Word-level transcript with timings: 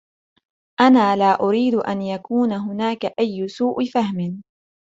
أنا 0.81 1.15
لا 1.15 1.39
أريد 1.43 1.75
أن 1.75 2.01
يكون 2.01 2.51
هناك 2.51 3.05
أي 3.19 3.47
سوء 3.47 3.85
فهم. 3.85 4.41